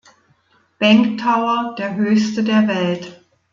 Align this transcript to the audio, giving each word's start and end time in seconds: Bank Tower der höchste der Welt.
Bank 0.79 1.19
Tower 1.19 1.75
der 1.77 1.93
höchste 1.93 2.43
der 2.43 2.67
Welt. 2.67 3.21